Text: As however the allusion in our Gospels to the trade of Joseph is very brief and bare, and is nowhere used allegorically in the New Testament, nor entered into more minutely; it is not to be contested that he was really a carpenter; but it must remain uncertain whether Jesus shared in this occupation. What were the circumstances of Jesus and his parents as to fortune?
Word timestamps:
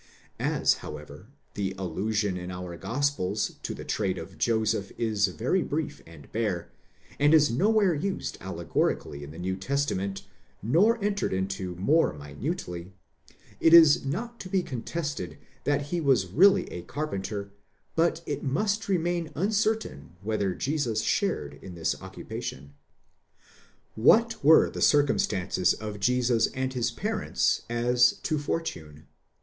As 0.39 0.77
however 0.81 1.27
the 1.53 1.75
allusion 1.77 2.35
in 2.35 2.49
our 2.49 2.75
Gospels 2.75 3.57
to 3.61 3.75
the 3.75 3.85
trade 3.85 4.17
of 4.17 4.35
Joseph 4.35 4.91
is 4.97 5.27
very 5.27 5.61
brief 5.61 6.01
and 6.07 6.31
bare, 6.31 6.71
and 7.19 7.35
is 7.35 7.51
nowhere 7.51 7.93
used 7.93 8.39
allegorically 8.41 9.23
in 9.23 9.29
the 9.29 9.37
New 9.37 9.55
Testament, 9.55 10.23
nor 10.63 10.97
entered 11.03 11.33
into 11.33 11.75
more 11.75 12.13
minutely; 12.13 12.93
it 13.59 13.75
is 13.75 14.03
not 14.03 14.39
to 14.39 14.49
be 14.49 14.63
contested 14.63 15.37
that 15.65 15.83
he 15.93 16.01
was 16.01 16.25
really 16.25 16.63
a 16.71 16.81
carpenter; 16.81 17.51
but 17.95 18.23
it 18.25 18.41
must 18.41 18.89
remain 18.89 19.29
uncertain 19.35 20.15
whether 20.23 20.55
Jesus 20.55 21.01
shared 21.03 21.59
in 21.61 21.75
this 21.75 22.01
occupation. 22.01 22.73
What 23.93 24.43
were 24.43 24.71
the 24.71 24.81
circumstances 24.81 25.75
of 25.75 25.99
Jesus 25.99 26.47
and 26.55 26.73
his 26.73 26.89
parents 26.89 27.61
as 27.69 28.13
to 28.23 28.39
fortune? 28.39 29.05